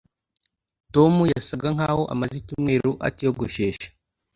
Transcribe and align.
Tom 0.93 1.13
yasaga 1.33 1.67
nkaho 1.75 2.03
amaze 2.13 2.33
icyumweru 2.41 2.91
atiyogoshesha 3.07 3.87